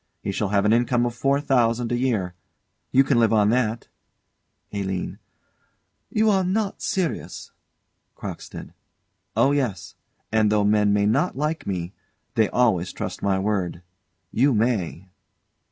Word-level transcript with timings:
He 0.23 0.31
shall 0.31 0.47
have 0.49 0.65
an 0.65 0.73
income 0.73 1.05
of 1.05 1.13
four 1.13 1.39
thousand 1.39 1.91
a 1.91 1.95
year. 1.95 2.33
You 2.91 3.03
can 3.03 3.19
live 3.19 3.31
on 3.31 3.51
that. 3.51 3.87
ALINE. 4.73 5.19
You 6.09 6.27
are 6.31 6.43
not 6.43 6.81
serious? 6.81 7.51
CROCKSTEAD. 8.17 8.73
Oh 9.37 9.51
yes; 9.51 9.93
and 10.31 10.51
though 10.51 10.63
men 10.65 10.91
may 10.91 11.05
not 11.05 11.37
like 11.37 11.67
me, 11.67 11.93
they 12.33 12.49
always 12.49 12.91
trust 12.91 13.21
my 13.21 13.37
word. 13.37 13.83
You 14.31 14.55
may. 14.55 15.07